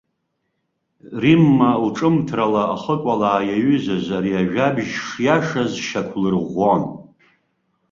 [1.21, 6.83] Римма лҿымҭрала ахыкәалаа иаҩызаз ари ажәабжь шиашаз шьақәлырӷәӷәон.